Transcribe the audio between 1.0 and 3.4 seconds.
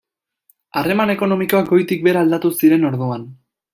ekonomikoak goitik behera aldatu ziren orduan.